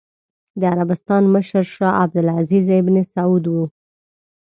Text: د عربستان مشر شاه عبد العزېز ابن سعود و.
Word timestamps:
د 0.59 0.61
عربستان 0.73 1.23
مشر 1.33 1.63
شاه 1.73 1.95
عبد 2.01 2.17
العزېز 2.23 2.65
ابن 2.81 2.95
سعود 3.13 3.45
و. 3.53 3.55